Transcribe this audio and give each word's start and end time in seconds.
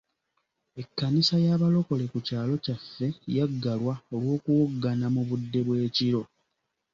Ekkanisa 0.81 1.35
y'abalokole 1.45 2.05
ku 2.11 2.19
kyalo 2.27 2.53
kyaffe 2.63 3.07
yaggalwa 3.35 3.93
olw'okuwoggana 4.15 5.07
mu 5.15 5.21
budde 5.29 5.59
bw'ekiro. 5.65 6.21